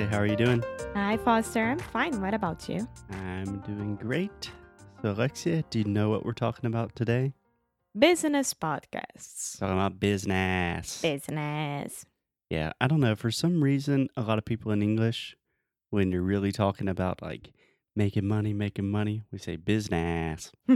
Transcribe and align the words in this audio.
Alexia, 0.00 0.16
how 0.16 0.22
are 0.22 0.26
you 0.26 0.36
doing? 0.36 0.64
Hi, 0.94 1.18
Foster. 1.18 1.62
I'm 1.62 1.78
fine. 1.78 2.22
What 2.22 2.32
about 2.32 2.70
you? 2.70 2.88
I'm 3.10 3.60
doing 3.60 3.96
great. 3.96 4.50
So, 5.02 5.10
Alexia, 5.10 5.62
do 5.68 5.78
you 5.78 5.84
know 5.84 6.08
what 6.08 6.24
we're 6.24 6.32
talking 6.32 6.64
about 6.64 6.96
today? 6.96 7.34
Business 7.98 8.54
podcasts. 8.54 9.58
Talking 9.58 9.74
about 9.74 10.00
business. 10.00 11.02
Business. 11.02 12.06
Yeah, 12.48 12.72
I 12.80 12.86
don't 12.86 13.00
know. 13.00 13.14
For 13.14 13.30
some 13.30 13.62
reason, 13.62 14.08
a 14.16 14.22
lot 14.22 14.38
of 14.38 14.46
people 14.46 14.72
in 14.72 14.80
English, 14.80 15.36
when 15.90 16.10
you're 16.10 16.22
really 16.22 16.50
talking 16.52 16.88
about 16.88 17.20
like 17.20 17.52
making 17.94 18.26
money, 18.26 18.54
making 18.54 18.90
money, 18.90 19.24
we 19.30 19.38
say 19.38 19.56
business. 19.56 20.50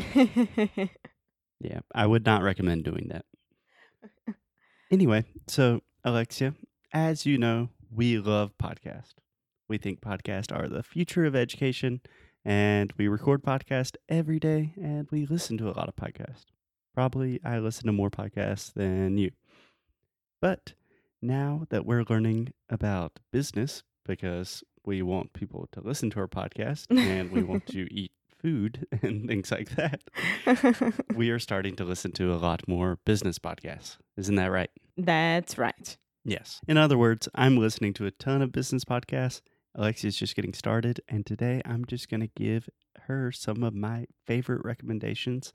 Yeah, 1.61 1.81
I 1.94 2.06
would 2.06 2.27
not 2.27 2.42
recommend 2.42 2.84
doing 2.84 3.09
that. 3.09 3.25
Anyway, 4.91 5.25
so 5.47 5.81
Alexia, 6.05 6.53
as 6.92 7.25
you 7.25 7.38
know, 7.38 7.71
we 7.91 8.19
love 8.19 8.53
podcast. 8.60 9.15
We 9.69 9.78
think 9.78 10.00
podcasts 10.00 10.54
are 10.54 10.69
the 10.69 10.82
future 10.82 11.25
of 11.25 11.34
education, 11.34 12.00
and 12.44 12.92
we 12.97 13.08
record 13.08 13.42
podcasts 13.42 13.97
every 14.08 14.38
day, 14.38 14.75
and 14.76 15.08
we 15.10 15.26
listen 15.26 15.56
to 15.58 15.69
a 15.69 15.72
lot 15.72 15.88
of 15.88 15.97
podcasts. 15.97 16.44
Probably 16.94 17.41
I 17.44 17.58
listen 17.58 17.86
to 17.86 17.92
more 17.92 18.10
podcasts 18.10 18.72
than 18.72 19.19
you. 19.19 19.30
But 20.41 20.74
now 21.22 21.66
that 21.70 21.86
we're 21.86 22.04
learning 22.08 22.53
about 22.69 23.19
business, 23.32 23.82
because 24.04 24.62
we 24.84 25.00
want 25.03 25.32
people 25.32 25.69
to 25.72 25.80
listen 25.80 26.10
to 26.10 26.20
our 26.20 26.28
podcast 26.28 26.86
and 26.97 27.32
we 27.32 27.42
want 27.42 27.66
to 27.69 27.88
eat 27.91 28.12
food 28.38 28.86
and 29.03 29.26
things 29.26 29.50
like 29.50 29.70
that, 29.70 30.03
we 31.14 31.30
are 31.30 31.38
starting 31.38 31.74
to 31.76 31.84
listen 31.84 32.12
to 32.12 32.32
a 32.32 32.36
lot 32.36 32.69
more 32.69 32.98
business 33.06 33.38
podcasts. 33.38 33.97
Isn't 34.16 34.36
that 34.36 34.50
right? 34.50 34.70
That's 34.97 35.56
right. 35.56 35.97
Yes. 36.24 36.60
In 36.69 36.76
other 36.76 36.97
words, 36.97 37.28
I'm 37.34 37.56
listening 37.56 37.92
to 37.94 38.06
a 38.06 38.10
ton 38.10 38.42
of 38.42 38.53
business 38.53 38.84
podcasts. 38.84 39.41
Alexia's 39.74 40.16
just 40.16 40.36
getting 40.36 40.54
started, 40.54 41.00
and 41.08 41.26
today 41.26 41.60
I'm 41.64 41.84
just 41.84 42.08
going 42.08 42.20
to 42.20 42.30
give 42.36 42.68
her 43.02 43.32
some 43.32 43.62
of 43.64 43.74
my 43.74 44.06
favorite 44.24 44.64
recommendations 44.64 45.52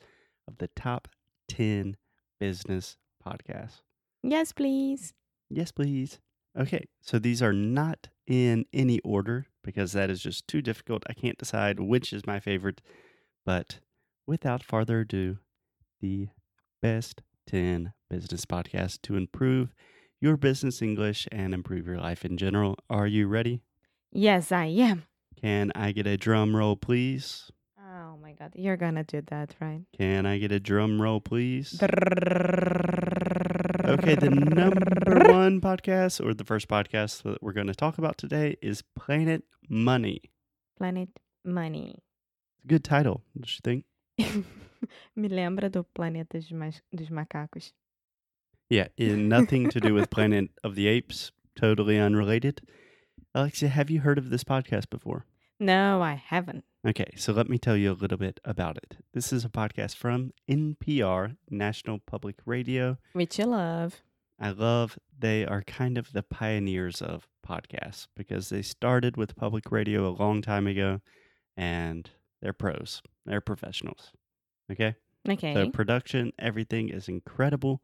of 0.47 0.57
the 0.57 0.67
top 0.75 1.07
10 1.47 1.95
business 2.39 2.97
podcasts. 3.25 3.81
Yes, 4.21 4.51
please. 4.51 5.13
Yes, 5.49 5.71
please. 5.71 6.19
Okay, 6.57 6.85
so 7.01 7.17
these 7.17 7.41
are 7.41 7.53
not 7.53 8.09
in 8.27 8.65
any 8.73 8.99
order 9.01 9.45
because 9.63 9.93
that 9.93 10.09
is 10.09 10.21
just 10.21 10.47
too 10.47 10.61
difficult. 10.61 11.03
I 11.07 11.13
can't 11.13 11.37
decide 11.37 11.79
which 11.79 12.11
is 12.11 12.27
my 12.27 12.39
favorite. 12.39 12.81
But 13.45 13.79
without 14.27 14.63
further 14.63 15.01
ado, 15.01 15.37
the 16.01 16.27
best 16.81 17.21
10 17.47 17.93
business 18.09 18.45
podcasts 18.45 19.01
to 19.03 19.15
improve 19.15 19.73
your 20.19 20.35
business 20.35 20.81
English 20.81 21.27
and 21.31 21.53
improve 21.53 21.87
your 21.87 21.99
life 21.99 22.25
in 22.25 22.35
general. 22.35 22.75
Are 22.89 23.07
you 23.07 23.27
ready? 23.27 23.61
Yes, 24.11 24.51
I 24.51 24.65
am. 24.65 25.03
Can 25.39 25.71
I 25.75 25.91
get 25.91 26.07
a 26.07 26.17
drum 26.17 26.55
roll, 26.55 26.75
please? 26.75 27.51
Oh 27.79 28.17
my 28.21 28.33
God. 28.33 28.53
You're 28.55 28.77
going 28.77 28.95
to 28.95 29.03
do 29.03 29.21
that, 29.27 29.55
right? 29.61 29.81
Can 29.97 30.25
I 30.25 30.37
get 30.39 30.51
a 30.51 30.59
drum 30.59 31.01
roll, 31.01 31.21
please? 31.21 31.79
Okay, 33.85 34.15
the 34.15 34.29
number 34.29 35.31
one 35.31 35.61
podcast 35.61 36.23
or 36.23 36.33
the 36.33 36.43
first 36.43 36.67
podcast 36.67 37.23
that 37.23 37.41
we're 37.41 37.53
going 37.53 37.67
to 37.67 37.75
talk 37.75 37.97
about 37.97 38.17
today 38.17 38.57
is 38.61 38.83
Planet 38.95 39.43
Money. 39.69 40.21
Planet 40.77 41.09
Money. 41.45 42.03
Good 42.67 42.83
title, 42.83 43.21
don't 43.35 43.49
you 43.49 43.61
think? 43.63 43.85
Me 45.15 45.29
lembra 45.29 45.71
do 45.71 45.85
Planeta 45.95 46.39
dos 46.95 47.09
Macacos. 47.09 47.73
Yeah, 48.69 48.87
nothing 48.97 49.69
to 49.69 49.79
do 49.79 49.93
with 49.93 50.09
Planet 50.09 50.49
of 50.63 50.75
the 50.75 50.87
Apes, 50.87 51.31
totally 51.55 51.97
unrelated. 51.97 52.61
Alexia, 53.35 53.69
have 53.69 53.89
you 53.89 53.99
heard 54.01 54.17
of 54.17 54.29
this 54.29 54.43
podcast 54.43 54.89
before? 54.89 55.25
No, 55.59 56.01
I 56.01 56.13
haven't. 56.13 56.63
Okay, 56.87 57.11
so 57.15 57.31
let 57.33 57.49
me 57.49 57.57
tell 57.57 57.75
you 57.75 57.91
a 57.91 57.93
little 57.93 58.17
bit 58.17 58.39
about 58.43 58.77
it. 58.77 58.97
This 59.13 59.31
is 59.31 59.45
a 59.45 59.49
podcast 59.49 59.95
from 59.95 60.31
NPR, 60.49 61.35
National 61.49 61.99
Public 61.99 62.37
Radio. 62.45 62.97
Which 63.13 63.37
you 63.37 63.45
love. 63.45 64.01
I 64.39 64.51
love 64.51 64.97
they 65.17 65.45
are 65.45 65.61
kind 65.63 65.97
of 65.97 66.13
the 66.13 66.23
pioneers 66.23 67.01
of 67.01 67.27
podcasts 67.47 68.07
because 68.15 68.49
they 68.49 68.61
started 68.61 69.17
with 69.17 69.35
public 69.35 69.71
radio 69.71 70.07
a 70.07 70.15
long 70.15 70.41
time 70.41 70.65
ago 70.65 71.01
and 71.57 72.09
they're 72.41 72.53
pros. 72.53 73.01
They're 73.25 73.41
professionals. 73.41 74.11
Okay? 74.71 74.95
Okay. 75.27 75.53
So 75.53 75.69
production, 75.69 76.31
everything 76.39 76.89
is 76.89 77.09
incredible. 77.09 77.81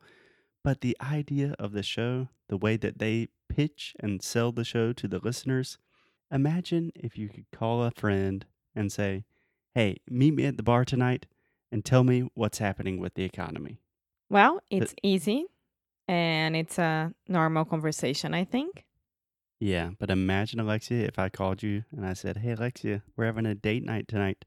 But 0.66 0.82
the 0.82 0.98
idea 1.00 1.54
of 1.60 1.74
the 1.74 1.84
show, 1.84 2.30
the 2.50 2.58
way 2.58 2.76
that 2.76 2.98
they 2.98 3.28
pitch 3.50 3.94
and 4.00 4.24
sell 4.24 4.52
the 4.52 4.64
show 4.64 4.94
to 4.94 5.08
the 5.08 5.20
listeners, 5.20 5.78
imagine 6.32 6.92
if 6.96 7.20
you 7.20 7.30
could 7.30 7.46
call 7.52 7.84
a 7.84 7.92
friend 7.92 8.44
and 8.76 8.92
say, 8.92 9.26
Hey, 9.76 9.98
meet 10.10 10.34
me 10.34 10.48
at 10.48 10.58
the 10.58 10.64
bar 10.64 10.84
tonight 10.84 11.28
and 11.72 11.86
tell 11.86 12.04
me 12.04 12.28
what's 12.34 12.58
happening 12.58 13.00
with 13.00 13.14
the 13.14 13.24
economy. 13.24 13.78
well, 14.32 14.60
it's 14.72 14.96
easy 15.04 15.46
and 16.08 16.56
it's 16.56 16.80
a 16.80 17.14
normal 17.28 17.66
conversation, 17.66 18.34
I 18.34 18.44
think. 18.44 18.86
Yeah, 19.60 19.92
but 20.00 20.10
imagine, 20.10 20.60
Alexia, 20.60 21.06
if 21.06 21.20
I 21.20 21.30
called 21.30 21.62
you 21.62 21.84
and 21.96 22.04
I 22.04 22.14
said, 22.14 22.38
Hey, 22.38 22.54
Alexia, 22.54 23.04
we're 23.16 23.26
having 23.26 23.46
a 23.46 23.54
date 23.54 23.84
night 23.84 24.08
tonight. 24.08 24.44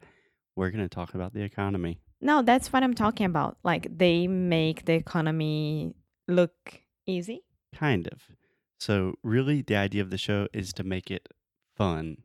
We're 0.56 0.72
going 0.72 0.82
to 0.82 0.88
talk 0.88 1.14
about 1.14 1.32
the 1.32 1.42
economy. 1.42 2.00
No, 2.20 2.42
that's 2.42 2.72
what 2.72 2.82
I'm 2.82 2.94
talking 2.94 3.26
about. 3.26 3.58
Like 3.62 3.96
they 3.96 4.26
make 4.26 4.84
the 4.84 4.94
economy 4.94 5.94
look 6.28 6.82
easy. 7.06 7.44
Kind 7.74 8.08
of. 8.08 8.30
So, 8.80 9.14
really, 9.22 9.62
the 9.62 9.76
idea 9.76 10.02
of 10.02 10.10
the 10.10 10.18
show 10.18 10.48
is 10.52 10.72
to 10.74 10.84
make 10.84 11.10
it 11.10 11.28
fun. 11.76 12.24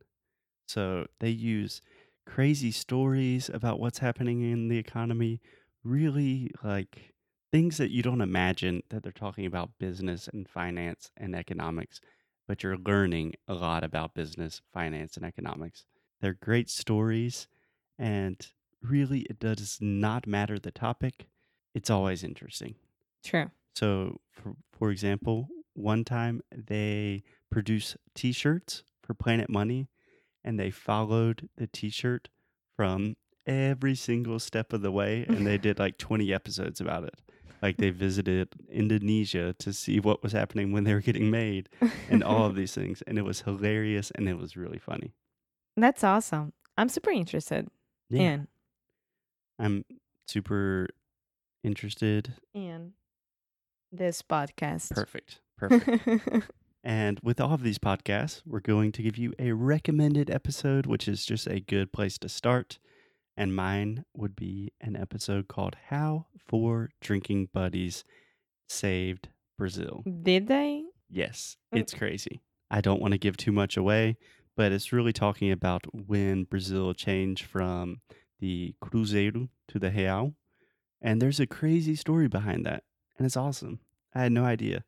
So, 0.68 1.08
they 1.20 1.30
use 1.30 1.82
crazy 2.26 2.72
stories 2.72 3.50
about 3.50 3.80
what's 3.80 4.00
happening 4.00 4.42
in 4.42 4.70
the 4.70 4.78
economy, 4.78 5.42
really 5.84 6.52
like 6.64 7.14
things 7.52 7.78
that 7.78 7.92
you 7.92 8.04
don't 8.04 8.22
imagine 8.22 8.84
that 8.90 9.04
they're 9.04 9.12
talking 9.12 9.46
about 9.46 9.78
business 9.80 10.28
and 10.28 10.50
finance 10.50 11.12
and 11.18 11.36
economics, 11.36 12.02
but 12.48 12.64
you're 12.64 12.78
learning 12.78 13.36
a 13.48 13.54
lot 13.56 13.84
about 13.84 14.16
business, 14.16 14.62
finance, 14.74 15.18
and 15.18 15.26
economics. 15.26 15.86
They're 16.22 16.34
great 16.36 16.70
stories, 16.70 17.48
and 17.98 18.40
really, 18.82 19.22
it 19.22 19.40
does 19.40 19.80
not 19.82 20.28
matter 20.28 20.60
the 20.60 20.72
topic, 20.72 21.30
it's 21.76 21.90
always 21.90 22.24
interesting. 22.24 22.76
True. 23.24 23.50
So, 23.76 24.20
for, 24.32 24.56
for 24.72 24.92
example, 24.92 25.48
one 25.74 26.04
time 26.04 26.42
they 26.56 27.24
produced 27.52 27.98
t 28.16 28.32
shirts 28.32 28.84
for 29.02 29.14
Planet 29.14 29.50
Money 29.50 29.90
and 30.44 30.60
they 30.60 30.70
followed 30.70 31.50
the 31.58 31.68
t 31.68 31.90
shirt 31.90 32.30
from 32.76 33.16
every 33.46 33.96
single 33.96 34.40
step 34.40 34.72
of 34.74 34.82
the 34.82 34.92
way 34.92 35.26
and 35.28 35.46
they 35.46 35.58
did 35.58 35.80
like 35.80 35.98
20 35.98 36.34
episodes 36.34 36.80
about 36.80 37.04
it. 37.04 37.16
Like 37.62 37.78
they 37.78 37.90
visited 37.92 38.50
Indonesia 38.70 39.54
to 39.60 39.74
see 39.74 40.00
what 40.00 40.22
was 40.22 40.34
happening 40.34 40.72
when 40.72 40.84
they 40.84 40.94
were 40.94 41.02
getting 41.02 41.32
made 41.32 41.70
and 42.10 42.24
all 42.24 42.46
of 42.46 42.56
these 42.60 42.74
things. 42.74 43.02
And 43.08 43.18
it 43.18 43.22
was 43.24 43.42
hilarious 43.42 44.12
and 44.16 44.28
it 44.28 44.38
was 44.38 44.58
really 44.58 44.80
funny. 44.80 45.14
That's 45.78 46.04
awesome. 46.04 46.54
I'm 46.78 46.90
super 46.90 47.12
interested 47.12 47.70
in 48.12 48.48
I'm 49.60 49.86
super 50.28 50.88
interested. 51.64 52.34
in 52.54 52.94
this 53.94 54.22
podcast. 54.22 54.92
Perfect. 54.92 55.40
Perfect. 55.58 56.52
and 56.84 57.20
with 57.24 57.40
all 57.40 57.54
of 57.54 57.64
these 57.64 57.78
podcasts, 57.80 58.42
we're 58.46 58.60
going 58.60 58.92
to 58.94 59.02
give 59.04 59.18
you 59.18 59.34
a 59.40 59.52
recommended 59.54 60.30
episode, 60.30 60.86
which 60.86 61.08
is 61.08 61.26
just 61.26 61.48
a 61.48 61.60
good 61.60 61.94
place 61.94 62.18
to 62.20 62.30
start. 62.30 62.80
And 63.38 63.56
mine 63.56 64.06
would 64.16 64.36
be 64.36 64.74
an 64.82 64.96
episode 64.96 65.48
called 65.48 65.76
How 65.90 66.28
Four 66.48 66.90
Drinking 67.02 67.50
Buddies 67.54 68.04
Saved 68.68 69.30
Brazil. 69.58 70.04
Did 70.24 70.48
they? 70.48 70.84
Yes, 71.10 71.58
Mm. 71.74 71.80
it's 71.80 71.94
crazy. 71.94 72.42
I 72.70 72.82
don't 72.82 73.02
want 73.02 73.12
to 73.14 73.18
give 73.20 73.38
too 73.38 73.52
much 73.52 73.78
away, 73.78 74.18
but 74.56 74.72
it's 74.72 74.92
really 74.92 75.14
talking 75.14 75.52
about 75.52 75.86
when 75.94 76.44
Brazil 76.44 76.94
changed 76.94 77.46
from 77.46 78.02
the 78.40 78.74
Cruzeiro 78.84 79.50
to 79.70 79.80
the 79.80 79.92
Real. 79.92 80.36
And 81.02 81.22
there's 81.22 81.40
a 81.40 81.48
crazy 81.48 81.96
story 81.96 82.28
behind 82.28 82.66
that. 82.66 82.84
And 83.18 83.26
it's 83.26 83.38
awesome. 83.38 83.80
I 84.16 84.22
had 84.24 84.32
no 84.32 84.44
idea. 84.46 84.84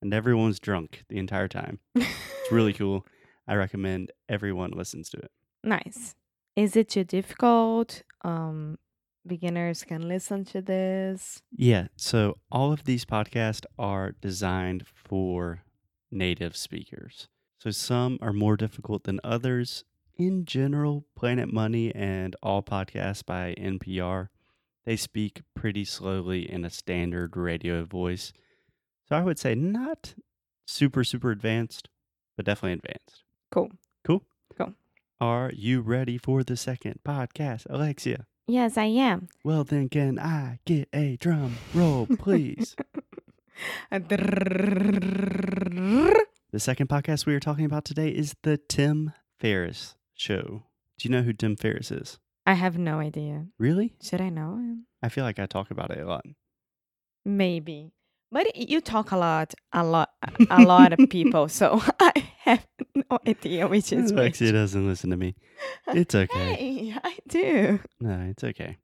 And 0.00 0.12
everyone's 0.12 0.58
drunk 0.58 1.04
the 1.08 1.18
entire 1.18 1.48
time. 1.48 1.78
It's 1.94 2.50
really 2.50 2.72
cool. 2.80 3.06
I 3.46 3.54
recommend 3.54 4.10
everyone 4.28 4.70
listens 4.72 5.08
to 5.10 5.18
it. 5.18 5.30
nice. 5.62 6.14
Is 6.54 6.76
it 6.76 6.90
too 6.90 7.04
difficult? 7.04 8.02
Um, 8.22 8.78
beginners 9.26 9.84
can 9.84 10.06
listen 10.06 10.44
to 10.46 10.60
this. 10.60 11.40
Yeah. 11.50 11.86
So 11.96 12.36
all 12.50 12.72
of 12.72 12.84
these 12.84 13.06
podcasts 13.06 13.64
are 13.78 14.12
designed 14.20 14.84
for 14.94 15.62
native 16.10 16.54
speakers. 16.54 17.28
So 17.58 17.70
some 17.70 18.18
are 18.20 18.34
more 18.34 18.56
difficult 18.58 19.04
than 19.04 19.18
others. 19.24 19.84
In 20.18 20.44
general, 20.44 21.06
Planet 21.16 21.50
Money 21.50 21.94
and 21.94 22.36
all 22.42 22.62
podcasts 22.62 23.24
by 23.24 23.54
NPR, 23.58 24.28
they 24.84 24.96
speak 24.96 25.42
pretty 25.54 25.84
slowly 25.84 26.50
in 26.50 26.64
a 26.64 26.70
standard 26.70 27.36
radio 27.36 27.84
voice. 27.84 28.32
So 29.08 29.16
I 29.16 29.22
would 29.22 29.38
say 29.38 29.54
not 29.54 30.14
super, 30.66 31.04
super 31.04 31.30
advanced, 31.30 31.88
but 32.36 32.46
definitely 32.46 32.74
advanced. 32.74 33.24
Cool. 33.50 33.70
Cool? 34.04 34.24
Cool. 34.56 34.74
Are 35.20 35.52
you 35.54 35.80
ready 35.80 36.18
for 36.18 36.42
the 36.42 36.56
second 36.56 37.00
podcast, 37.04 37.66
Alexia? 37.70 38.26
Yes, 38.48 38.76
I 38.76 38.86
am. 38.86 39.28
Well, 39.44 39.62
then, 39.62 39.88
can 39.88 40.18
I 40.18 40.58
get 40.66 40.88
a 40.92 41.16
drum 41.16 41.56
roll, 41.74 42.06
please? 42.18 42.74
The 46.52 46.58
second 46.58 46.88
podcast 46.88 47.24
we 47.24 47.34
are 47.34 47.40
talking 47.40 47.64
about 47.64 47.84
today 47.84 48.08
is 48.08 48.34
the 48.42 48.56
Tim 48.56 49.12
Ferriss 49.38 49.94
Show. 50.14 50.64
Do 50.98 51.08
you 51.08 51.10
know 51.10 51.22
who 51.22 51.32
Tim 51.32 51.56
Ferriss 51.56 51.90
is? 51.90 52.18
I 52.46 52.54
have 52.54 52.76
no 52.76 52.98
idea. 52.98 53.46
Really? 53.58 53.94
Should 54.02 54.20
I 54.20 54.28
know 54.28 54.56
him? 54.56 54.86
I 55.02 55.08
feel 55.08 55.24
like 55.24 55.38
I 55.38 55.46
talk 55.46 55.70
about 55.70 55.90
it 55.90 55.98
a 55.98 56.06
lot. 56.06 56.24
Maybe. 57.24 57.92
But 58.32 58.56
you 58.56 58.80
talk 58.80 59.12
a 59.12 59.16
lot, 59.16 59.54
a 59.72 59.84
lot, 59.84 60.10
a 60.50 60.62
lot 60.62 60.92
of 60.98 61.10
people, 61.10 61.48
so 61.48 61.82
I 62.00 62.12
have 62.38 62.66
no 62.94 63.18
idea 63.28 63.68
which 63.68 63.92
is 63.92 64.12
which. 64.12 64.18
Alexia 64.18 64.52
doesn't 64.52 64.86
listen 64.86 65.10
to 65.10 65.16
me. 65.16 65.34
It's 65.88 66.14
okay. 66.14 66.54
Hey, 66.54 66.94
I 67.04 67.18
do. 67.28 67.78
No, 68.00 68.26
it's 68.30 68.42
okay. 68.42 68.78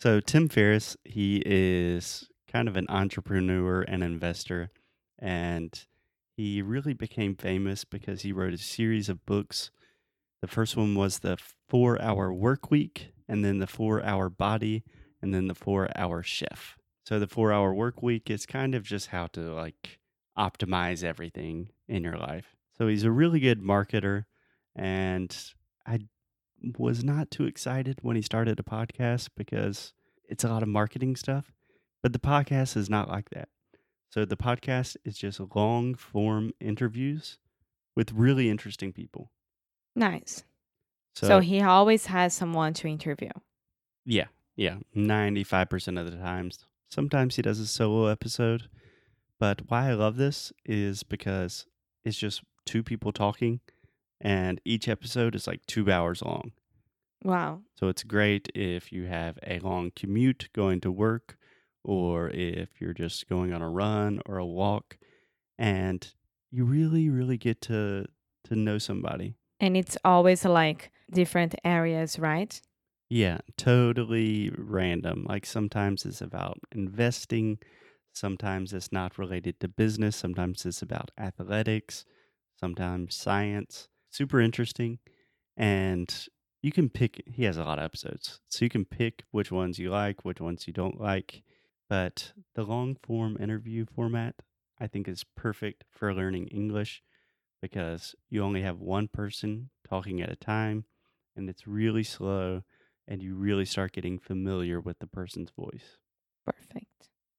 So 0.00 0.20
Tim 0.20 0.48
Ferriss, 0.48 0.96
he 1.04 1.42
is 1.46 2.28
kind 2.50 2.68
of 2.68 2.76
an 2.76 2.86
entrepreneur 2.88 3.82
and 3.82 4.02
investor, 4.02 4.70
and 5.18 5.72
he 6.36 6.60
really 6.60 6.92
became 6.94 7.36
famous 7.36 7.84
because 7.84 8.22
he 8.22 8.32
wrote 8.32 8.52
a 8.54 8.58
series 8.58 9.08
of 9.08 9.24
books. 9.24 9.70
The 10.40 10.48
first 10.48 10.76
one 10.76 10.94
was 10.94 11.18
the 11.18 11.36
Four 11.68 12.00
Hour 12.00 12.32
Work 12.32 12.70
Week, 12.70 13.12
and 13.28 13.44
then 13.44 13.58
the 13.58 13.66
Four 13.66 14.02
Hour 14.02 14.30
Body, 14.30 14.84
and 15.20 15.34
then 15.34 15.48
the 15.48 15.54
Four 15.54 15.88
Hour 15.96 16.22
Chef. 16.22 16.78
So 17.04 17.18
the 17.18 17.26
Four 17.26 17.52
Hour 17.52 17.74
Work 17.74 18.02
Week 18.02 18.30
is 18.30 18.46
kind 18.46 18.74
of 18.74 18.82
just 18.82 19.08
how 19.08 19.26
to 19.28 19.40
like 19.52 19.98
optimize 20.38 21.04
everything 21.04 21.70
in 21.88 22.04
your 22.04 22.16
life. 22.16 22.56
So 22.78 22.88
he's 22.88 23.04
a 23.04 23.10
really 23.10 23.40
good 23.40 23.60
marketer, 23.60 24.24
and 24.74 25.36
I 25.86 26.00
was 26.78 27.04
not 27.04 27.30
too 27.30 27.44
excited 27.44 27.98
when 28.02 28.16
he 28.16 28.22
started 28.22 28.58
a 28.58 28.62
podcast 28.62 29.28
because 29.36 29.92
it's 30.28 30.44
a 30.44 30.48
lot 30.48 30.62
of 30.62 30.68
marketing 30.68 31.16
stuff, 31.16 31.52
but 32.02 32.12
the 32.12 32.18
podcast 32.18 32.76
is 32.76 32.88
not 32.88 33.08
like 33.08 33.30
that. 33.30 33.48
So 34.08 34.24
the 34.24 34.36
podcast 34.36 34.96
is 35.04 35.18
just 35.18 35.40
long 35.54 35.94
form 35.94 36.52
interviews 36.60 37.38
with 37.94 38.12
really 38.12 38.48
interesting 38.48 38.92
people. 38.92 39.30
Nice. 40.00 40.42
So, 41.14 41.26
So, 41.26 41.40
he 41.40 41.60
always 41.60 42.06
has 42.06 42.32
someone 42.34 42.72
to 42.74 42.88
interview. 42.88 43.30
yeah, 44.04 44.28
yeah, 44.56 44.76
95% 44.96 45.98
of 46.00 46.10
the 46.10 46.16
times. 46.16 46.64
Sometimes 46.90 47.36
he 47.36 47.42
does 47.42 47.60
a 47.60 47.66
solo 47.66 48.06
episode, 48.06 48.68
but 49.38 49.68
why 49.70 49.90
I 49.90 49.94
love 49.94 50.16
this 50.16 50.52
is 50.64 51.02
because 51.02 51.66
it's 52.04 52.16
just 52.18 52.42
two 52.64 52.82
people 52.82 53.12
talking 53.12 53.60
and 54.20 54.60
each 54.64 54.88
episode 54.88 55.34
is 55.34 55.46
like 55.46 55.64
2 55.66 55.90
hours 55.90 56.22
long. 56.22 56.52
Wow. 57.24 57.60
So 57.78 57.88
it's 57.88 58.02
great 58.02 58.48
if 58.54 58.92
you 58.92 59.04
have 59.06 59.38
a 59.46 59.58
long 59.60 59.92
commute 59.94 60.48
going 60.54 60.80
to 60.82 60.90
work 60.90 61.36
or 61.84 62.28
if 62.30 62.80
you're 62.80 62.94
just 62.94 63.28
going 63.28 63.52
on 63.52 63.62
a 63.62 63.68
run 63.70 64.20
or 64.26 64.38
a 64.38 64.46
walk 64.46 64.96
and 65.58 66.12
you 66.50 66.64
really 66.64 67.08
really 67.10 67.36
get 67.38 67.60
to 67.62 68.06
to 68.44 68.56
know 68.56 68.78
somebody. 68.78 69.34
And 69.60 69.76
it's 69.76 69.96
always 70.04 70.44
like 70.44 70.90
different 71.12 71.54
areas, 71.64 72.18
right? 72.18 72.60
Yeah, 73.08 73.38
totally 73.56 74.50
random. 74.56 75.26
Like 75.28 75.44
sometimes 75.44 76.06
it's 76.06 76.20
about 76.20 76.58
investing, 76.72 77.58
sometimes 78.12 78.72
it's 78.72 78.92
not 78.92 79.18
related 79.18 79.60
to 79.60 79.68
business, 79.68 80.16
sometimes 80.16 80.64
it's 80.64 80.80
about 80.80 81.10
athletics, 81.18 82.04
sometimes 82.56 83.16
science. 83.16 83.88
Super 84.10 84.40
interesting. 84.40 84.98
And 85.56 86.12
you 86.62 86.72
can 86.72 86.88
pick, 86.88 87.22
he 87.26 87.44
has 87.44 87.56
a 87.56 87.64
lot 87.64 87.78
of 87.78 87.84
episodes. 87.84 88.40
So 88.48 88.64
you 88.64 88.70
can 88.70 88.84
pick 88.84 89.24
which 89.30 89.50
ones 89.50 89.78
you 89.78 89.90
like, 89.90 90.24
which 90.24 90.40
ones 90.40 90.66
you 90.66 90.72
don't 90.72 91.00
like. 91.00 91.42
But 91.88 92.32
the 92.54 92.62
long 92.62 92.96
form 93.02 93.36
interview 93.40 93.84
format, 93.84 94.36
I 94.78 94.86
think, 94.86 95.08
is 95.08 95.24
perfect 95.36 95.84
for 95.90 96.14
learning 96.14 96.46
English 96.48 97.02
because 97.62 98.14
you 98.28 98.42
only 98.42 98.62
have 98.62 98.80
one 98.80 99.08
person 99.08 99.70
talking 99.88 100.20
at 100.20 100.30
a 100.30 100.36
time 100.36 100.84
and 101.36 101.48
it's 101.48 101.66
really 101.66 102.02
slow 102.04 102.62
and 103.08 103.22
you 103.22 103.34
really 103.34 103.64
start 103.64 103.92
getting 103.92 104.18
familiar 104.18 104.80
with 104.80 104.98
the 105.00 105.06
person's 105.06 105.50
voice. 105.50 105.98
Perfect. 106.44 106.86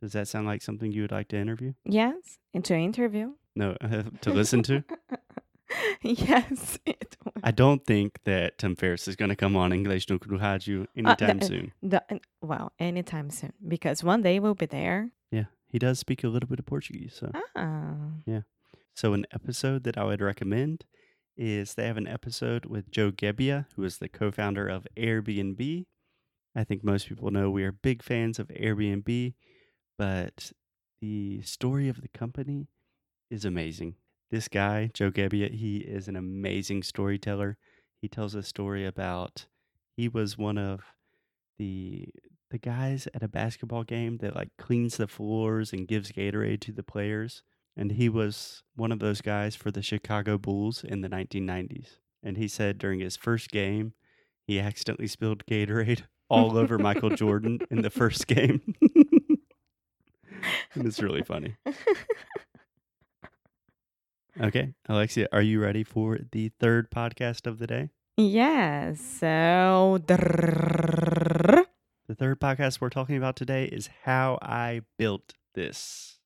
Does 0.02 0.14
that 0.14 0.28
sound 0.28 0.48
like 0.48 0.62
something 0.62 0.92
you 0.92 1.02
would 1.04 1.12
like 1.12 1.28
to 1.30 1.38
interview? 1.38 1.74
Yes, 1.86 2.40
into 2.54 2.76
interview. 2.76 3.34
No, 3.56 3.76
to 4.22 4.32
listen 4.32 4.64
to? 4.64 4.84
yes. 6.02 6.80
It 6.86 7.16
was. 7.24 7.34
I 7.44 7.52
don't 7.52 7.86
think 7.86 8.20
that 8.24 8.58
Tim 8.58 8.76
Ferriss 8.76 9.08
is 9.08 9.16
going 9.16 9.30
to 9.30 9.36
come 9.36 9.56
on 9.56 9.72
English 9.74 10.10
no 10.10 10.18
Rádio 10.18 10.88
anytime 10.98 11.40
the- 11.40 11.46
soon. 11.46 11.72
The, 11.84 12.04
well, 12.42 12.72
anytime 12.80 13.30
soon, 13.30 13.54
because 13.68 14.04
one 14.04 14.22
day 14.22 14.40
we'll 14.40 14.56
be 14.56 14.66
there. 14.66 15.12
Yeah, 15.32 15.46
he 15.68 15.78
does 15.80 16.00
speak 16.00 16.24
a 16.24 16.28
little 16.30 16.50
bit 16.50 16.60
of 16.60 16.66
Portuguese. 16.66 17.14
So, 17.20 17.32
Ah, 17.56 17.98
so 18.94 19.14
an 19.14 19.26
episode 19.34 19.84
that 19.84 19.98
I 19.98 20.04
would 20.04 20.22
recommend 20.22 20.86
is 21.38 21.74
they 21.74 21.88
have 21.88 21.98
an 21.98 22.08
episode 22.08 22.66
with 22.66 22.92
Joe 22.92 23.12
Gebbia, 23.12 23.66
who 23.76 23.84
is 23.84 23.98
the 23.98 24.10
co-founder 24.10 24.68
of 24.68 24.88
Airbnb. 24.98 25.86
I 26.56 26.64
think 26.64 26.84
most 26.84 27.08
people 27.08 27.32
know 27.32 27.50
we 27.50 27.64
are 27.64 27.72
big 27.72 28.04
fans 28.04 28.38
of 28.38 28.50
Airbnb, 28.50 29.34
but 29.98 30.52
the 31.02 31.42
story 31.42 31.88
of 31.88 32.02
the 32.02 32.10
company 32.10 32.68
is 33.30 33.46
amazing. 33.46 33.96
This 34.30 34.48
guy, 34.48 34.92
Joe 34.94 35.12
Gebbia, 35.12 35.52
he 35.52 35.78
is 35.78 36.08
an 36.08 36.16
amazing 36.16 36.84
storyteller. 36.84 37.58
He 38.02 38.08
tells 38.08 38.36
a 38.36 38.44
story 38.44 38.86
about 38.86 39.48
he 39.96 40.08
was 40.08 40.38
one 40.38 40.58
of 40.58 40.82
the 41.58 42.10
the 42.50 42.58
guys 42.58 43.08
at 43.14 43.24
a 43.24 43.30
basketball 43.30 43.84
game 43.84 44.18
that 44.18 44.36
like 44.36 44.50
cleans 44.58 44.98
the 44.98 45.08
floors 45.08 45.72
and 45.72 45.88
gives 45.88 46.12
Gatorade 46.12 46.60
to 46.62 46.74
the 46.74 46.84
players. 46.84 47.44
And 47.82 47.94
he 47.94 48.10
was 48.10 48.62
one 48.76 48.92
of 48.92 49.00
those 49.00 49.22
guys 49.22 49.56
for 49.56 49.72
the 49.72 49.82
Chicago 49.82 50.38
Bulls 50.38 50.84
in 50.84 51.02
the 51.02 51.10
1990s. 51.10 51.98
And 52.22 52.38
he 52.38 52.48
said 52.48 52.78
during 52.78 53.00
his 53.00 53.18
first 53.18 53.50
game, 53.50 53.94
he 54.46 54.60
accidentally 54.60 55.08
spilled 55.08 55.44
Gatorade 55.48 56.04
all 56.30 56.60
over 56.60 56.78
Michael 56.78 57.10
Jordan 57.10 57.58
in 57.72 57.82
the 57.82 57.90
first 57.90 58.28
game. 58.28 58.76
and 60.76 60.86
it's 60.86 61.02
really 61.02 61.24
funny. 61.24 61.56
Okay, 64.40 64.76
Alexia, 64.88 65.28
are 65.32 65.42
you 65.42 65.60
ready 65.60 65.84
for 65.84 66.20
the 66.32 66.52
third 66.60 66.92
podcast 66.92 67.48
of 67.48 67.58
the 67.58 67.66
day? 67.66 67.90
yes. 68.16 69.02
So. 69.02 69.98
The 70.06 71.66
third 72.16 72.40
podcast 72.40 72.80
we're 72.80 72.90
talking 72.90 73.18
about 73.18 73.36
today 73.36 73.66
is 73.66 73.90
how 74.04 74.38
I 74.40 74.82
built 75.00 75.34
this. 75.56 76.21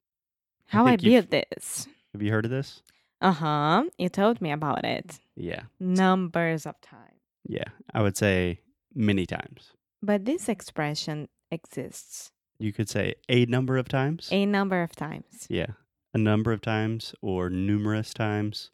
How 0.68 0.86
I 0.86 0.96
built 0.98 1.30
this. 1.32 1.88
Have 2.14 2.22
you 2.22 2.32
heard 2.32 2.46
of 2.46 2.52
this? 2.52 2.82
Uh 3.22 3.32
huh. 3.32 3.84
You 3.98 4.10
told 4.10 4.42
me 4.42 4.52
about 4.52 4.84
it 4.86 5.20
Yeah. 5.36 5.64
numbers 5.80 6.66
of 6.66 6.80
times. 6.82 7.02
Yeah. 7.48 7.70
I 7.94 8.02
would 8.02 8.18
say 8.18 8.60
many 8.94 9.26
times. 9.26 9.72
But 10.02 10.26
this 10.26 10.50
expression 10.50 11.28
exists 11.52 12.32
You 12.60 12.72
could 12.74 12.90
say 12.90 13.16
a 13.30 13.46
number 13.46 13.78
of 13.78 13.88
times. 13.88 14.30
a 14.32 14.46
number 14.46 14.82
of 14.82 14.96
times. 14.96 15.48
Yeah. 15.50 15.68
A 16.14 16.18
number 16.18 16.52
of 16.52 16.62
times 16.62 17.14
or 17.22 17.50
numerous 17.50 18.14
times. 18.14 18.72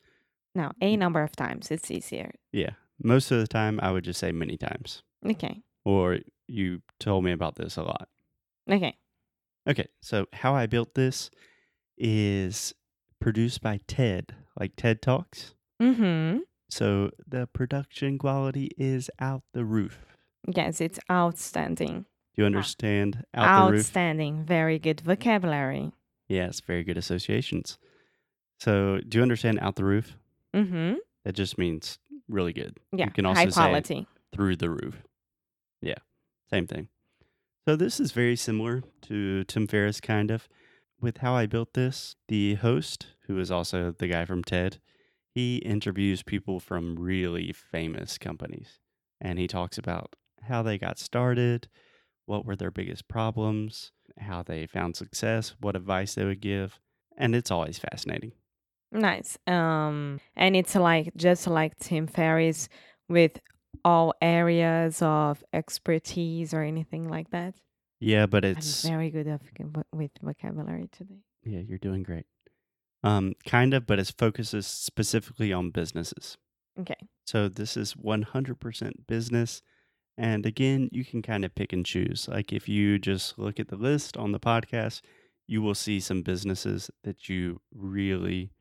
No, 0.53 0.71
a 0.81 0.95
number 0.97 1.23
of 1.23 1.35
times. 1.35 1.71
It's 1.71 1.89
easier. 1.89 2.31
Yeah. 2.51 2.71
Most 3.01 3.31
of 3.31 3.39
the 3.39 3.47
time, 3.47 3.79
I 3.81 3.91
would 3.91 4.03
just 4.03 4.19
say 4.19 4.31
many 4.31 4.57
times. 4.57 5.01
Okay. 5.25 5.61
Or 5.85 6.19
you 6.47 6.81
told 6.99 7.23
me 7.23 7.31
about 7.31 7.55
this 7.55 7.77
a 7.77 7.83
lot. 7.83 8.09
Okay. 8.69 8.95
Okay. 9.67 9.87
So, 10.01 10.27
how 10.33 10.53
I 10.53 10.67
built 10.67 10.93
this 10.93 11.31
is 12.01 12.73
produced 13.19 13.61
by 13.61 13.79
TED, 13.87 14.35
like 14.59 14.75
TED 14.75 15.01
Talks. 15.01 15.53
Mm 15.81 15.95
hmm. 15.95 16.37
So, 16.69 17.11
the 17.27 17.47
production 17.47 18.17
quality 18.17 18.71
is 18.77 19.09
out 19.19 19.43
the 19.53 19.65
roof. 19.65 20.05
Yes, 20.47 20.79
it's 20.79 20.99
outstanding. 21.11 22.05
Do 22.33 22.41
you 22.41 22.45
understand 22.45 23.25
out 23.33 23.67
the 23.67 23.71
roof? 23.73 23.79
outstanding. 23.81 24.45
Very 24.45 24.79
good 24.79 25.01
vocabulary. 25.01 25.91
Yes, 26.29 26.61
very 26.61 26.83
good 26.83 26.97
associations. 26.97 27.77
So, 28.59 28.99
do 29.07 29.17
you 29.17 29.21
understand 29.21 29.59
out 29.59 29.75
the 29.75 29.85
roof? 29.85 30.17
Mm 30.55 30.69
hmm. 30.69 30.93
That 31.25 31.33
just 31.33 31.57
means 31.57 31.99
really 32.27 32.53
good. 32.53 32.77
Yeah. 32.91 33.05
You 33.05 33.11
can 33.11 33.25
also 33.25 33.51
high 33.51 33.81
say 33.81 34.07
through 34.33 34.55
the 34.55 34.69
roof. 34.69 35.03
Yeah, 35.81 35.99
same 36.49 36.67
thing. 36.67 36.87
So 37.67 37.75
this 37.75 37.99
is 37.99 38.11
very 38.11 38.35
similar 38.35 38.83
to 39.03 39.43
Tim 39.43 39.67
Ferriss, 39.67 40.01
kind 40.01 40.31
of. 40.31 40.47
With 41.01 41.17
how 41.17 41.33
I 41.33 41.47
built 41.47 41.73
this, 41.73 42.15
the 42.27 42.55
host, 42.55 43.07
who 43.25 43.39
is 43.39 43.49
also 43.49 43.91
the 43.97 44.07
guy 44.07 44.23
from 44.25 44.43
TED, 44.43 44.79
he 45.33 45.57
interviews 45.57 46.21
people 46.21 46.59
from 46.59 46.95
really 46.99 47.51
famous 47.51 48.19
companies. 48.19 48.77
And 49.19 49.39
he 49.39 49.47
talks 49.47 49.79
about 49.79 50.15
how 50.43 50.61
they 50.61 50.77
got 50.77 50.99
started, 50.99 51.67
what 52.27 52.45
were 52.45 52.55
their 52.55 52.69
biggest 52.69 53.07
problems, 53.07 53.91
how 54.19 54.43
they 54.43 54.67
found 54.67 54.95
success, 54.95 55.55
what 55.59 55.75
advice 55.75 56.13
they 56.13 56.25
would 56.25 56.41
give. 56.41 56.79
And 57.17 57.35
it's 57.35 57.49
always 57.49 57.79
fascinating. 57.79 58.33
Nice. 58.91 59.39
Um, 59.47 60.19
and 60.35 60.55
it's 60.55 60.75
like 60.75 61.15
just 61.15 61.47
like 61.47 61.77
Tim 61.79 62.05
Ferriss 62.05 62.69
with 63.09 63.39
all 63.83 64.13
areas 64.21 65.01
of 65.01 65.43
expertise 65.51 66.53
or 66.53 66.61
anything 66.61 67.09
like 67.09 67.31
that. 67.31 67.55
Yeah, 68.01 68.25
but 68.25 68.43
it's. 68.43 68.83
I'm 68.83 68.91
very 68.91 69.11
good 69.11 69.27
at, 69.27 69.41
vo- 69.59 69.83
with 69.93 70.11
vocabulary 70.21 70.89
today. 70.91 71.21
Yeah, 71.43 71.59
you're 71.59 71.77
doing 71.77 72.03
great. 72.03 72.25
Um, 73.03 73.33
kind 73.45 73.73
of, 73.73 73.85
but 73.87 73.99
it 73.99 74.11
focuses 74.17 74.67
specifically 74.67 75.53
on 75.53 75.69
businesses. 75.69 76.37
Okay. 76.79 76.95
So 77.25 77.47
this 77.47 77.77
is 77.77 77.93
100% 77.93 78.91
business. 79.07 79.61
And 80.17 80.45
again, 80.45 80.89
you 80.91 81.05
can 81.05 81.21
kind 81.21 81.45
of 81.45 81.55
pick 81.55 81.73
and 81.73 81.85
choose. 81.85 82.27
Like 82.27 82.51
if 82.51 82.67
you 82.67 82.99
just 82.99 83.37
look 83.39 83.59
at 83.59 83.69
the 83.69 83.75
list 83.75 84.17
on 84.17 84.31
the 84.31 84.39
podcast, 84.39 85.01
you 85.47 85.61
will 85.61 85.75
see 85.75 85.99
some 85.99 86.21
businesses 86.21 86.89
that 87.03 87.29
you 87.29 87.61
really 87.73 88.51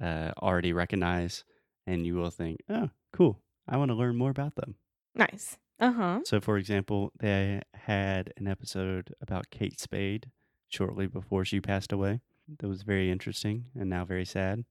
uh, 0.00 0.32
already 0.38 0.72
recognize, 0.72 1.44
and 1.86 2.06
you 2.06 2.14
will 2.14 2.30
think, 2.30 2.58
oh, 2.68 2.90
cool. 3.12 3.40
I 3.68 3.76
want 3.76 3.90
to 3.90 3.94
learn 3.96 4.16
more 4.16 4.30
about 4.30 4.54
them. 4.54 4.76
Nice. 5.14 5.58
Uh 5.80 5.92
huh. 5.92 6.20
So, 6.24 6.40
for 6.40 6.56
example, 6.58 7.12
they 7.20 7.62
had 7.74 8.32
an 8.36 8.46
episode 8.48 9.14
about 9.20 9.50
Kate 9.50 9.78
Spade 9.80 10.30
shortly 10.68 11.06
before 11.06 11.44
she 11.44 11.60
passed 11.60 11.92
away. 11.92 12.20
That 12.58 12.68
was 12.68 12.82
very 12.82 13.10
interesting 13.10 13.66
and 13.78 13.88
now 13.90 14.04
very 14.04 14.24
sad. 14.24 14.64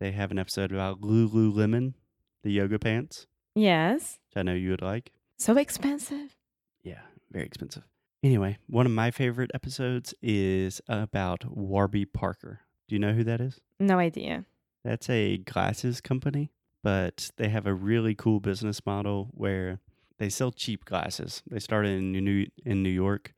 They 0.00 0.12
have 0.12 0.30
an 0.30 0.38
episode 0.38 0.72
about 0.72 1.00
Lululemon, 1.00 1.94
the 2.44 2.52
yoga 2.52 2.78
pants, 2.78 3.26
Yes. 3.54 4.18
which 4.30 4.36
I 4.40 4.42
know 4.42 4.54
you 4.54 4.70
would 4.70 4.82
like. 4.82 5.10
So 5.38 5.56
expensive. 5.56 6.36
Yeah, 6.82 7.00
very 7.30 7.44
expensive. 7.44 7.82
Anyway, 8.22 8.58
one 8.68 8.86
of 8.86 8.92
my 8.92 9.10
favorite 9.10 9.50
episodes 9.54 10.14
is 10.22 10.80
about 10.88 11.44
Warby 11.44 12.06
Parker. 12.06 12.60
Do 12.88 12.94
you 12.94 12.98
know 13.00 13.12
who 13.12 13.24
that 13.24 13.40
is? 13.40 13.60
No 13.78 13.98
idea. 13.98 14.44
That's 14.84 15.10
a 15.10 15.38
glasses 15.38 16.00
company, 16.00 16.50
but 16.82 17.30
they 17.36 17.48
have 17.48 17.66
a 17.66 17.74
really 17.74 18.14
cool 18.14 18.40
business 18.40 18.84
model 18.86 19.28
where 19.32 19.80
they 20.18 20.28
sell 20.28 20.50
cheap 20.50 20.84
glasses. 20.84 21.42
They 21.50 21.60
started 21.60 21.98
in 21.98 22.12
New 22.12 22.46
in 22.64 22.82
New 22.82 22.90
York, 22.90 23.34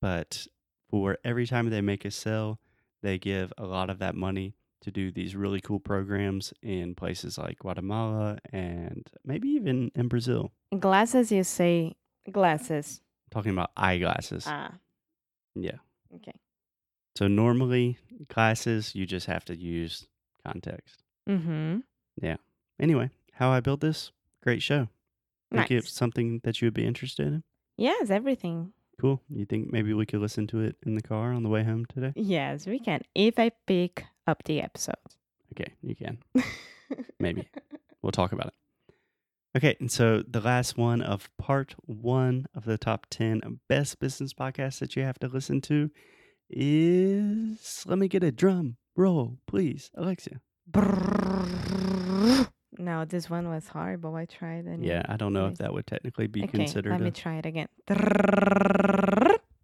but 0.00 0.46
for 0.90 1.18
every 1.24 1.46
time 1.46 1.70
they 1.70 1.80
make 1.80 2.04
a 2.04 2.10
sale, 2.10 2.58
they 3.02 3.18
give 3.18 3.52
a 3.58 3.64
lot 3.66 3.90
of 3.90 3.98
that 3.98 4.14
money 4.14 4.54
to 4.80 4.90
do 4.90 5.10
these 5.10 5.34
really 5.34 5.60
cool 5.60 5.80
programs 5.80 6.52
in 6.62 6.94
places 6.94 7.36
like 7.36 7.58
Guatemala 7.58 8.38
and 8.52 9.08
maybe 9.24 9.48
even 9.48 9.90
in 9.94 10.08
Brazil. 10.08 10.52
Glasses, 10.78 11.32
you 11.32 11.42
say 11.42 11.96
glasses. 12.30 13.00
talking 13.30 13.52
about 13.52 13.70
eyeglasses. 13.76 14.44
Ah, 14.46 14.74
yeah. 15.54 15.78
okay. 16.14 16.34
So 17.16 17.26
normally 17.26 17.98
glasses 18.28 18.94
you 18.94 19.04
just 19.04 19.26
have 19.26 19.44
to 19.46 19.56
use 19.56 20.06
context. 20.46 21.02
Mm 21.28 21.42
hmm. 21.42 21.78
Yeah. 22.22 22.36
Anyway, 22.78 23.10
how 23.32 23.50
I 23.50 23.60
built 23.60 23.80
this, 23.80 24.12
great 24.42 24.62
show. 24.62 24.88
Think 25.50 25.70
Nice. 25.70 25.84
it's 25.84 25.92
something 25.92 26.40
that 26.44 26.60
you 26.60 26.66
would 26.66 26.74
be 26.74 26.84
interested 26.86 27.26
in? 27.28 27.42
Yes, 27.76 28.10
everything. 28.10 28.72
Cool. 29.00 29.22
You 29.30 29.46
think 29.46 29.72
maybe 29.72 29.94
we 29.94 30.04
could 30.06 30.20
listen 30.20 30.46
to 30.48 30.60
it 30.60 30.76
in 30.84 30.94
the 30.94 31.00
car 31.02 31.32
on 31.32 31.42
the 31.42 31.48
way 31.48 31.62
home 31.64 31.86
today? 31.86 32.12
Yes, 32.16 32.66
we 32.66 32.78
can. 32.80 33.00
If 33.14 33.38
I 33.38 33.50
pick 33.66 34.04
up 34.26 34.42
the 34.44 34.60
episode. 34.60 34.96
Okay, 35.54 35.72
you 35.82 35.94
can. 35.94 36.18
Maybe. 37.20 37.48
We'll 38.02 38.12
talk 38.12 38.32
about 38.32 38.48
it. 38.48 38.54
Okay, 39.56 39.76
and 39.80 39.90
so 39.90 40.22
the 40.28 40.40
last 40.40 40.76
one 40.76 41.00
of 41.00 41.30
part 41.38 41.74
one 41.86 42.46
of 42.54 42.64
the 42.64 42.76
top 42.76 43.06
10 43.10 43.60
best 43.68 43.98
business 43.98 44.34
podcasts 44.34 44.80
that 44.80 44.94
you 44.96 45.02
have 45.02 45.18
to 45.20 45.28
listen 45.28 45.60
to 45.62 45.90
is 46.50 47.84
let 47.86 47.98
me 47.98 48.08
get 48.08 48.22
a 48.22 48.30
drum 48.32 48.76
roll, 48.96 49.38
please, 49.46 49.90
Alexia. 49.94 50.40
No, 52.78 53.04
this 53.04 53.28
one 53.28 53.48
was 53.48 53.68
horrible. 53.68 54.14
I 54.14 54.24
tried 54.24 54.64
and 54.64 54.84
Yeah, 54.84 55.02
I 55.08 55.16
don't 55.16 55.32
know 55.32 55.46
if 55.46 55.58
that 55.58 55.72
would 55.72 55.86
technically 55.86 56.26
be 56.26 56.42
okay, 56.44 56.58
considered. 56.58 56.92
let 56.92 57.00
me 57.00 57.10
try 57.10 57.36
it 57.36 57.46
again. 57.46 57.68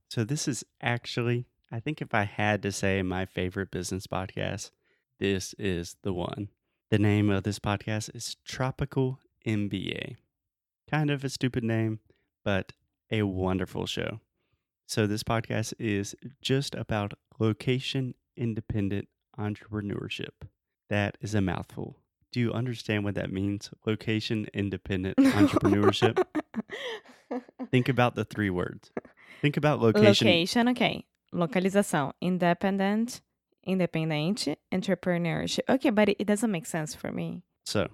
So 0.09 0.23
this 0.25 0.47
is 0.47 0.65
actually, 0.81 1.47
I 1.73 1.81
think 1.81 2.01
if 2.01 2.15
I 2.15 2.25
had 2.25 2.63
to 2.63 2.73
say 2.73 3.03
my 3.03 3.27
favorite 3.27 3.71
business 3.71 4.07
podcast, 4.07 4.71
this 5.19 5.55
is 5.59 5.97
the 6.03 6.13
one. 6.13 6.49
The 6.91 6.99
name 6.99 7.31
of 7.31 7.43
this 7.43 7.59
podcast 7.59 8.15
is 8.15 8.37
Tropical 8.45 9.19
MBA. 9.47 10.17
Kind 10.91 11.11
of 11.11 11.25
a 11.25 11.29
stupid 11.29 11.65
name, 11.65 12.01
but 12.45 12.73
a 13.11 13.23
wonderful 13.23 13.87
show. 13.87 14.21
So 14.87 15.07
this 15.07 15.23
podcast 15.23 15.73
is 15.79 16.15
just 16.43 16.75
about 16.75 17.15
location 17.39 18.15
independent 18.37 19.09
entrepreneurship. 19.39 20.47
That 20.91 21.17
is 21.21 21.35
a 21.35 21.41
mouthful. 21.41 21.97
Do 22.35 22.41
you 22.41 22.53
understand 22.53 23.05
what 23.05 23.15
that 23.15 23.31
means? 23.31 23.71
Location 23.87 24.49
independent 24.53 25.17
entrepreneurship. 25.19 26.21
Think 27.71 27.89
about 27.89 28.17
the 28.17 28.25
three 28.25 28.51
words. 28.51 28.91
Think 29.41 29.57
about 29.57 29.79
location. 29.79 30.27
Location, 30.27 30.69
okay. 30.71 31.05
Localização. 31.33 32.13
Independent, 32.21 33.21
independente, 33.65 34.57
entrepreneurship. 34.73 35.61
Okay, 35.69 35.91
but 35.91 36.09
it, 36.09 36.17
it 36.19 36.27
doesn't 36.27 36.51
make 36.51 36.67
sense 36.67 36.93
for 36.93 37.13
me. 37.13 37.45
So, 37.67 37.87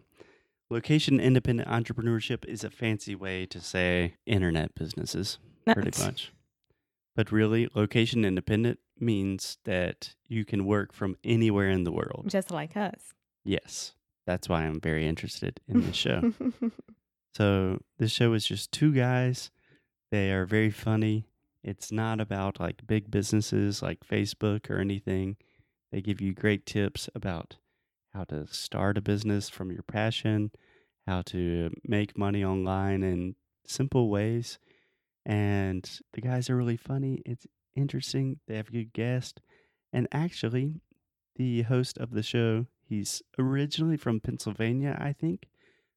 location 0.70 1.20
independent 1.20 1.68
entrepreneurship 1.68 2.47
is 2.47 2.64
a 2.64 2.70
fancy 2.70 3.14
way 3.14 3.44
to 3.44 3.61
say 3.61 4.14
internet 4.25 4.75
businesses, 4.75 5.38
pretty 5.66 6.02
much. 6.02 6.32
But 7.14 7.30
really, 7.30 7.68
location 7.75 8.25
independent 8.25 8.78
means 8.99 9.59
that 9.64 10.14
you 10.28 10.47
can 10.47 10.64
work 10.64 10.94
from 10.94 11.18
anywhere 11.23 11.68
in 11.68 11.85
the 11.85 11.92
world. 11.92 12.25
Just 12.28 12.50
like 12.50 12.75
us. 12.75 13.12
Yes. 13.44 13.92
That's 14.27 14.49
why 14.49 14.62
I'm 14.62 14.81
very 14.81 15.07
interested 15.07 15.61
in 15.69 15.83
this 15.83 15.97
show. 15.97 16.33
So 17.37 17.79
this 17.99 18.11
show 18.11 18.33
is 18.33 18.45
just 18.45 18.73
two 18.73 18.93
guys. 18.93 19.50
They 20.11 20.33
are 20.33 20.47
very 20.47 20.71
funny. 20.71 21.27
It's 21.62 21.93
not 21.93 22.21
about 22.21 22.59
like 22.59 22.87
big 22.87 23.11
businesses 23.11 23.83
like 23.83 24.00
Facebook 24.00 24.71
or 24.71 24.79
anything. 24.79 25.37
They 25.93 26.00
give 26.00 26.21
you 26.21 26.35
great 26.35 26.67
tips 26.67 27.09
about 27.15 27.57
how 28.12 28.25
to 28.25 28.47
start 28.49 28.99
a 28.99 29.00
business 29.00 29.49
from 29.49 29.71
your 29.71 29.83
passion, 29.83 30.50
how 31.07 31.23
to 31.27 31.71
make 31.85 32.19
money 32.19 32.45
online 32.45 33.03
in 33.03 33.37
simple 33.67 34.09
ways. 34.11 34.59
And 35.25 35.89
the 36.12 36.21
guys 36.21 36.50
are 36.50 36.57
really 36.57 36.77
funny. 36.77 37.23
It's 37.25 37.47
interesting. 37.77 38.41
They 38.49 38.57
have 38.57 38.73
good 38.73 38.93
guests. 38.93 39.41
And 39.93 40.09
actually, 40.12 40.81
the 41.37 41.62
host 41.62 41.99
of 41.99 42.11
the 42.11 42.23
show, 42.23 42.67
he's 42.90 43.23
originally 43.38 43.97
from 43.97 44.20
Pennsylvania, 44.20 44.99
I 45.00 45.14
think, 45.14 45.49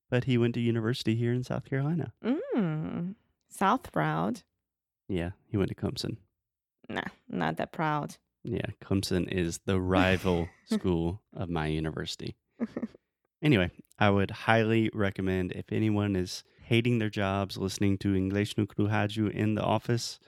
but 0.09 0.23
he 0.23 0.37
went 0.37 0.53
to 0.53 0.61
university 0.61 1.15
here 1.15 1.33
in 1.33 1.43
South 1.43 1.65
Carolina. 1.65 2.13
Mm, 2.23 3.15
South 3.49 3.91
proud. 3.91 4.43
Yeah, 5.09 5.31
he 5.47 5.57
went 5.57 5.69
to 5.69 5.75
Clemson. 5.75 6.17
Nah, 6.87 7.01
not 7.27 7.57
that 7.57 7.73
proud. 7.73 8.15
Yeah, 8.43 8.67
Clemson 8.81 9.27
is 9.29 9.59
the 9.65 9.81
rival 9.81 10.47
school 10.65 11.21
of 11.35 11.49
my 11.49 11.67
university. 11.67 12.35
Anyway, 13.41 13.71
I 13.99 14.09
would 14.09 14.31
highly 14.31 14.89
recommend 14.93 15.51
if 15.51 15.65
anyone 15.71 16.15
is 16.15 16.43
hating 16.63 16.99
their 16.99 17.09
jobs 17.09 17.57
listening 17.57 17.97
to 17.99 18.15
English 18.15 18.57
no 18.57 18.65
Kruhaju 18.65 19.31
in 19.31 19.55
the 19.55 19.61
office, 19.63 20.19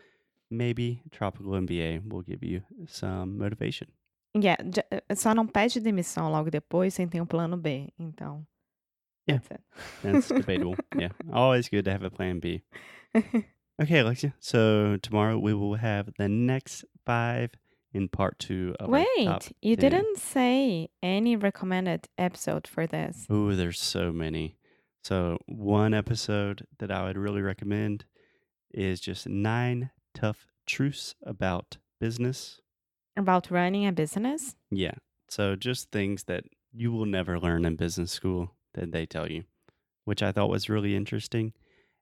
maybe 0.50 1.02
Tropical 1.12 1.54
MBA 1.54 2.10
will 2.10 2.22
give 2.22 2.44
you 2.44 2.64
some 2.88 3.38
motivation. 3.38 3.88
Yeah, 4.38 4.58
j- 4.70 4.84
uh, 4.92 5.16
só 5.16 5.34
não 5.34 5.48
pede 5.48 5.80
demissão 5.80 6.30
logo 6.32 6.50
depois 6.52 6.94
sem 6.94 7.08
ter 7.08 7.22
um 7.22 7.26
plano 7.26 7.56
B. 7.58 7.90
Então. 7.98 8.46
Yeah. 9.28 9.40
That's 9.40 9.52
it. 9.52 9.64
That's 10.04 10.28
debatable. 10.46 10.76
Yeah, 10.96 11.10
always 11.32 11.70
good 11.70 11.86
to 11.86 11.92
have 11.92 12.04
a 12.04 12.10
plan 12.12 12.40
B. 12.40 12.62
Okay, 13.82 14.00
Alexia. 14.00 14.34
So 14.40 14.96
tomorrow 15.02 15.38
we 15.38 15.54
will 15.54 15.76
have 15.76 16.10
the 16.18 16.30
next 16.30 16.86
five 17.06 17.50
in 17.94 18.08
part 18.08 18.40
two 18.40 18.74
of 18.80 18.88
Wait, 18.90 19.52
you 19.62 19.76
10. 19.76 19.92
didn't 19.92 20.18
say 20.18 20.88
any 21.04 21.36
recommended 21.36 22.08
episode 22.18 22.68
for 22.70 22.88
this. 22.88 23.28
Ooh, 23.30 23.54
there's 23.54 23.82
so 23.82 24.14
many. 24.14 24.56
So 25.04 25.40
one 25.48 25.94
episode 25.94 26.66
that 26.80 26.90
I 26.90 27.04
would 27.04 27.18
really 27.18 27.42
recommend 27.42 28.06
is 28.74 29.02
just 29.02 29.28
nine 29.28 29.90
tough 30.14 30.48
truths 30.66 31.14
about 31.24 31.76
business. 32.00 32.62
About 33.18 33.50
running 33.50 33.88
a 33.88 33.92
business? 33.92 34.56
Yeah. 34.72 34.96
So 35.30 35.56
just 35.56 35.92
things 35.92 36.26
that 36.26 36.44
you 36.74 36.92
will 36.92 37.06
never 37.06 37.40
learn 37.40 37.66
in 37.66 37.76
business 37.76 38.12
school 38.12 38.52
that 38.74 38.92
they 38.92 39.06
tell 39.06 39.32
you, 39.32 39.46
which 40.04 40.22
I 40.22 40.32
thought 40.32 40.50
was 40.50 40.70
really 40.70 40.96
interesting. 40.96 41.54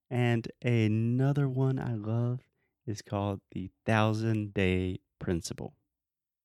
And 0.09 0.47
another 0.61 1.47
one 1.47 1.79
I 1.79 1.93
love 1.93 2.41
is 2.85 3.01
called 3.01 3.41
the 3.51 3.69
thousand 3.85 4.53
day 4.53 4.99
principle. 5.19 5.73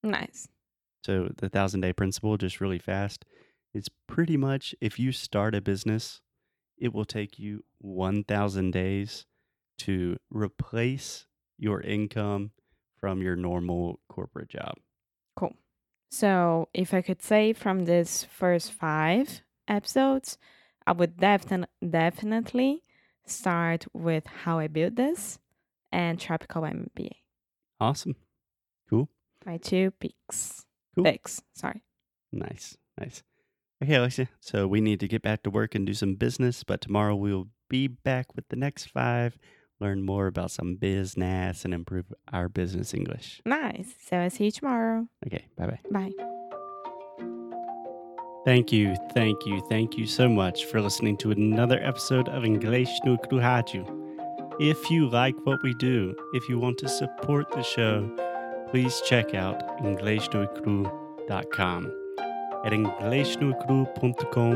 Nice. 0.03 0.47
So 1.03 1.29
the 1.37 1.49
thousand 1.49 1.81
day 1.81 1.93
principle, 1.93 2.37
just 2.37 2.61
really 2.61 2.79
fast, 2.79 3.25
is 3.73 3.87
pretty 4.07 4.37
much 4.37 4.75
if 4.79 4.99
you 4.99 5.11
start 5.11 5.55
a 5.55 5.61
business, 5.61 6.21
it 6.77 6.93
will 6.93 7.05
take 7.05 7.39
you 7.39 7.63
1,000 7.79 8.71
days 8.71 9.25
to 9.79 10.17
replace 10.29 11.25
your 11.57 11.81
income 11.81 12.51
from 12.99 13.21
your 13.21 13.35
normal 13.35 13.99
corporate 14.09 14.49
job. 14.49 14.75
Cool. 15.35 15.55
So, 16.11 16.69
if 16.73 16.93
I 16.93 17.01
could 17.01 17.21
say 17.21 17.53
from 17.53 17.85
this 17.85 18.23
first 18.23 18.71
five 18.71 19.41
episodes, 19.67 20.37
I 20.85 20.91
would 20.93 21.17
defin- 21.17 21.67
definitely 21.87 22.83
start 23.25 23.85
with 23.93 24.25
how 24.43 24.59
I 24.59 24.67
built 24.67 24.95
this 24.95 25.39
and 25.91 26.19
Tropical 26.19 26.63
MBA. 26.63 27.11
Awesome. 27.79 28.15
Cool. 28.89 29.09
My 29.45 29.57
two 29.57 29.91
picks. 29.91 30.65
Cool. 30.95 31.05
Picks, 31.05 31.41
sorry. 31.53 31.83
Nice. 32.31 32.77
Nice. 32.99 33.23
Okay, 33.83 33.95
Alexia. 33.95 34.29
So 34.39 34.67
we 34.67 34.81
need 34.81 34.99
to 34.99 35.07
get 35.07 35.21
back 35.21 35.43
to 35.43 35.49
work 35.49 35.73
and 35.75 35.85
do 35.85 35.93
some 35.93 36.15
business, 36.15 36.63
but 36.63 36.81
tomorrow 36.81 37.15
we 37.15 37.33
will 37.33 37.47
be 37.69 37.87
back 37.87 38.35
with 38.35 38.49
the 38.49 38.55
next 38.57 38.89
five, 38.89 39.37
learn 39.79 40.05
more 40.05 40.27
about 40.27 40.51
some 40.51 40.75
business 40.75 41.65
and 41.65 41.73
improve 41.73 42.13
our 42.31 42.47
business 42.49 42.93
English. 42.93 43.41
Nice. 43.45 43.95
So, 44.07 44.17
I'll 44.17 44.29
see 44.29 44.45
you 44.45 44.51
tomorrow. 44.51 45.07
Okay, 45.25 45.45
bye 45.57 45.65
bye. 45.67 45.79
Bye. 45.91 46.11
Thank 48.45 48.71
you, 48.71 48.95
thank 49.13 49.45
you, 49.45 49.61
thank 49.69 49.97
you 49.97 50.07
so 50.07 50.29
much 50.29 50.63
for 50.65 50.79
listening 50.81 51.17
to 51.17 51.31
another 51.31 51.77
episode 51.83 52.29
of 52.29 52.45
English 52.45 52.89
no 53.03 53.17
Kruhaju. 53.17 53.85
If 54.59 54.89
you 54.89 55.09
like 55.09 55.35
what 55.45 55.61
we 55.61 55.73
do, 55.75 56.15
if 56.33 56.47
you 56.49 56.57
want 56.57 56.77
to 56.79 56.87
support 56.89 57.51
the 57.51 57.61
show, 57.63 58.09
please 58.71 59.01
check 59.05 59.33
out 59.33 59.61
EnglishNoCrew.com. 59.81 61.91
At 62.65 62.71
EnglishNoCrew.com, 62.73 64.55